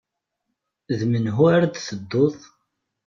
[0.99, 2.37] D menhu ara d-tedduḍ?